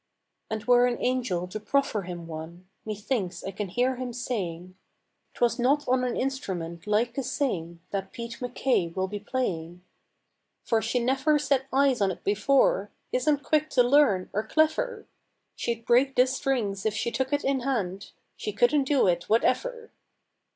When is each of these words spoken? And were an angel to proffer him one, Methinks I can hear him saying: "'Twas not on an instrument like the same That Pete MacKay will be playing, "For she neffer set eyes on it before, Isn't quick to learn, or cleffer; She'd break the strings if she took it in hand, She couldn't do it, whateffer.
And 0.49 0.65
were 0.65 0.87
an 0.87 0.97
angel 0.99 1.47
to 1.47 1.59
proffer 1.59 2.01
him 2.07 2.25
one, 2.25 2.67
Methinks 2.87 3.43
I 3.43 3.51
can 3.51 3.67
hear 3.69 3.97
him 3.97 4.13
saying: 4.13 4.75
"'Twas 5.35 5.59
not 5.59 5.87
on 5.87 6.03
an 6.03 6.17
instrument 6.17 6.87
like 6.87 7.13
the 7.13 7.21
same 7.21 7.81
That 7.91 8.11
Pete 8.11 8.41
MacKay 8.41 8.93
will 8.95 9.07
be 9.07 9.19
playing, 9.19 9.83
"For 10.63 10.81
she 10.81 10.97
neffer 10.99 11.37
set 11.39 11.67
eyes 11.71 12.01
on 12.01 12.09
it 12.09 12.23
before, 12.23 12.89
Isn't 13.11 13.43
quick 13.43 13.69
to 13.77 13.83
learn, 13.83 14.31
or 14.33 14.41
cleffer; 14.47 15.05
She'd 15.55 15.85
break 15.85 16.15
the 16.15 16.25
strings 16.25 16.83
if 16.83 16.95
she 16.95 17.11
took 17.11 17.31
it 17.31 17.43
in 17.43 17.59
hand, 17.59 18.09
She 18.35 18.51
couldn't 18.53 18.85
do 18.85 19.05
it, 19.05 19.25
whateffer. 19.25 19.91